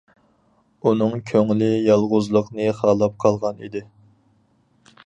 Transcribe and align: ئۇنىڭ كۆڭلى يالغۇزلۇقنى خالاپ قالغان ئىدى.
ئۇنىڭ 0.87 1.13
كۆڭلى 1.31 1.69
يالغۇزلۇقنى 1.89 2.71
خالاپ 2.81 3.17
قالغان 3.27 3.65
ئىدى. 3.69 3.85